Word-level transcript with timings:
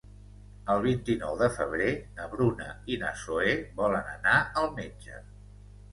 El 0.75 0.79
vint-i-nou 0.85 1.35
de 1.41 1.49
febrer 1.57 1.91
na 2.21 2.27
Bruna 2.33 2.71
i 2.95 2.99
na 3.05 3.13
Zoè 3.25 3.53
volen 3.83 4.11
anar 4.19 4.37
al 4.63 4.73
metge. 4.81 5.25